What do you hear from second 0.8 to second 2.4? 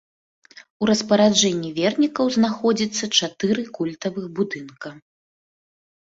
У распараджэнні вернікаў